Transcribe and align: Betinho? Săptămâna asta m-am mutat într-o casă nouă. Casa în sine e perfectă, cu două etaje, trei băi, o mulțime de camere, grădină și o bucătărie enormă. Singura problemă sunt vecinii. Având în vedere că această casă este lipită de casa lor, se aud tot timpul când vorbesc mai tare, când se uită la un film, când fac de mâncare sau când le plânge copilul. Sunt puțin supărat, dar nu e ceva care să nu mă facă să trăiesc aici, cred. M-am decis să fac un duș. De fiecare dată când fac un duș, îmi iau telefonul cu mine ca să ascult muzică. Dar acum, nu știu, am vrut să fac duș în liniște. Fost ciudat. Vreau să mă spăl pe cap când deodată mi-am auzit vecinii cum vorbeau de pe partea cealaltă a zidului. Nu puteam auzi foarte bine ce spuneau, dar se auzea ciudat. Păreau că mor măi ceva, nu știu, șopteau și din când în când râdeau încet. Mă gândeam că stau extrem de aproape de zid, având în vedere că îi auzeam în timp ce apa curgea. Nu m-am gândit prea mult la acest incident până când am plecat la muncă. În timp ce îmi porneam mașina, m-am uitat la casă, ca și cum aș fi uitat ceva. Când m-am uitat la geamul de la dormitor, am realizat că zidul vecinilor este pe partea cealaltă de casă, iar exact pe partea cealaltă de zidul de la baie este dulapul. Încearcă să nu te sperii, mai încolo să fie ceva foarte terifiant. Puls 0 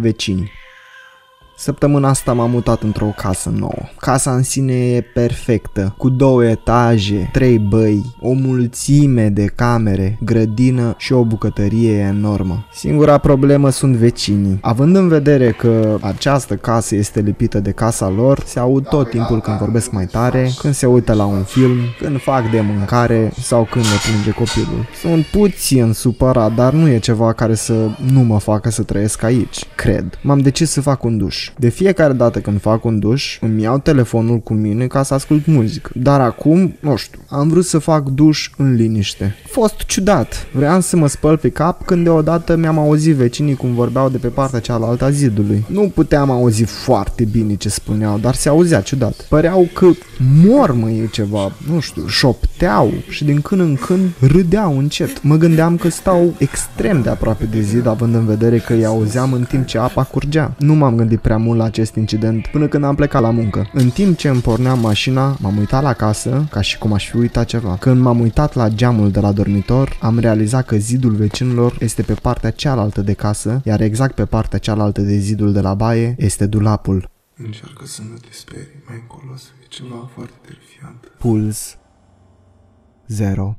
Betinho? 0.00 0.48
Săptămâna 1.58 2.08
asta 2.08 2.32
m-am 2.32 2.50
mutat 2.50 2.82
într-o 2.82 3.14
casă 3.16 3.52
nouă. 3.58 3.82
Casa 4.00 4.30
în 4.30 4.42
sine 4.42 4.72
e 4.72 5.00
perfectă, 5.00 5.94
cu 5.98 6.08
două 6.08 6.44
etaje, 6.44 7.28
trei 7.32 7.58
băi, 7.58 8.14
o 8.20 8.32
mulțime 8.32 9.28
de 9.28 9.44
camere, 9.44 10.18
grădină 10.24 10.94
și 10.98 11.12
o 11.12 11.24
bucătărie 11.24 11.98
enormă. 11.98 12.66
Singura 12.72 13.18
problemă 13.18 13.70
sunt 13.70 13.94
vecinii. 13.96 14.58
Având 14.60 14.96
în 14.96 15.08
vedere 15.08 15.50
că 15.50 15.98
această 16.00 16.54
casă 16.54 16.94
este 16.94 17.20
lipită 17.20 17.60
de 17.60 17.70
casa 17.70 18.08
lor, 18.08 18.42
se 18.44 18.58
aud 18.58 18.88
tot 18.88 19.10
timpul 19.10 19.40
când 19.40 19.58
vorbesc 19.58 19.90
mai 19.90 20.06
tare, 20.06 20.50
când 20.58 20.74
se 20.74 20.86
uită 20.86 21.12
la 21.12 21.24
un 21.24 21.42
film, 21.42 21.78
când 22.00 22.20
fac 22.20 22.50
de 22.50 22.60
mâncare 22.60 23.32
sau 23.40 23.68
când 23.70 23.84
le 23.84 24.10
plânge 24.10 24.30
copilul. 24.30 24.86
Sunt 25.00 25.24
puțin 25.24 25.92
supărat, 25.92 26.54
dar 26.54 26.72
nu 26.72 26.88
e 26.88 26.98
ceva 26.98 27.32
care 27.32 27.54
să 27.54 27.88
nu 28.12 28.20
mă 28.20 28.38
facă 28.38 28.70
să 28.70 28.82
trăiesc 28.82 29.22
aici, 29.22 29.64
cred. 29.74 30.18
M-am 30.22 30.38
decis 30.38 30.70
să 30.70 30.80
fac 30.80 31.04
un 31.04 31.18
duș. 31.18 31.45
De 31.58 31.68
fiecare 31.68 32.12
dată 32.12 32.38
când 32.38 32.60
fac 32.60 32.84
un 32.84 32.98
duș, 32.98 33.38
îmi 33.40 33.62
iau 33.62 33.78
telefonul 33.78 34.38
cu 34.38 34.54
mine 34.54 34.86
ca 34.86 35.02
să 35.02 35.14
ascult 35.14 35.46
muzică. 35.46 35.90
Dar 35.94 36.20
acum, 36.20 36.76
nu 36.80 36.96
știu, 36.96 37.20
am 37.28 37.48
vrut 37.48 37.64
să 37.64 37.78
fac 37.78 38.08
duș 38.08 38.50
în 38.56 38.74
liniște. 38.74 39.34
Fost 39.46 39.82
ciudat. 39.82 40.46
Vreau 40.52 40.80
să 40.80 40.96
mă 40.96 41.06
spăl 41.06 41.36
pe 41.36 41.48
cap 41.48 41.84
când 41.84 42.04
deodată 42.04 42.56
mi-am 42.56 42.78
auzit 42.78 43.14
vecinii 43.14 43.54
cum 43.54 43.74
vorbeau 43.74 44.08
de 44.08 44.18
pe 44.18 44.28
partea 44.28 44.60
cealaltă 44.60 45.04
a 45.04 45.10
zidului. 45.10 45.64
Nu 45.68 45.92
puteam 45.94 46.30
auzi 46.30 46.64
foarte 46.64 47.24
bine 47.24 47.54
ce 47.54 47.68
spuneau, 47.68 48.18
dar 48.18 48.34
se 48.34 48.48
auzea 48.48 48.80
ciudat. 48.80 49.26
Păreau 49.28 49.68
că 49.74 49.86
mor 50.44 50.72
măi 50.72 51.08
ceva, 51.12 51.52
nu 51.70 51.80
știu, 51.80 52.06
șopteau 52.06 52.92
și 53.08 53.24
din 53.24 53.40
când 53.40 53.60
în 53.60 53.76
când 53.76 54.08
râdeau 54.20 54.78
încet. 54.78 55.22
Mă 55.22 55.36
gândeam 55.36 55.76
că 55.76 55.88
stau 55.88 56.34
extrem 56.38 57.02
de 57.02 57.10
aproape 57.10 57.44
de 57.44 57.60
zid, 57.60 57.86
având 57.86 58.14
în 58.14 58.26
vedere 58.26 58.58
că 58.58 58.72
îi 58.72 58.86
auzeam 58.86 59.32
în 59.32 59.42
timp 59.42 59.66
ce 59.66 59.78
apa 59.78 60.02
curgea. 60.02 60.54
Nu 60.58 60.74
m-am 60.74 60.96
gândit 60.96 61.20
prea 61.36 61.48
mult 61.48 61.58
la 61.58 61.64
acest 61.64 61.94
incident 61.94 62.46
până 62.46 62.68
când 62.68 62.84
am 62.84 62.94
plecat 62.94 63.22
la 63.22 63.30
muncă. 63.30 63.70
În 63.72 63.90
timp 63.90 64.16
ce 64.16 64.28
îmi 64.28 64.40
porneam 64.40 64.80
mașina, 64.80 65.36
m-am 65.40 65.56
uitat 65.56 65.82
la 65.82 65.92
casă, 65.92 66.46
ca 66.50 66.60
și 66.60 66.78
cum 66.78 66.92
aș 66.92 67.08
fi 67.08 67.16
uitat 67.16 67.46
ceva. 67.46 67.76
Când 67.76 68.00
m-am 68.00 68.20
uitat 68.20 68.54
la 68.54 68.68
geamul 68.68 69.10
de 69.10 69.20
la 69.20 69.32
dormitor, 69.32 69.98
am 70.00 70.18
realizat 70.18 70.66
că 70.66 70.76
zidul 70.76 71.14
vecinilor 71.14 71.76
este 71.80 72.02
pe 72.02 72.14
partea 72.14 72.50
cealaltă 72.50 73.00
de 73.00 73.12
casă, 73.12 73.60
iar 73.64 73.80
exact 73.80 74.14
pe 74.14 74.24
partea 74.24 74.58
cealaltă 74.58 75.00
de 75.00 75.16
zidul 75.16 75.52
de 75.52 75.60
la 75.60 75.74
baie 75.74 76.14
este 76.18 76.46
dulapul. 76.46 77.10
Încearcă 77.36 77.86
să 77.86 78.02
nu 78.10 78.16
te 78.16 78.28
sperii, 78.30 78.82
mai 78.88 78.96
încolo 79.00 79.36
să 79.36 79.48
fie 79.58 79.66
ceva 79.68 80.10
foarte 80.14 80.36
terifiant. 80.46 81.12
Puls 81.18 81.78
0 83.06 83.56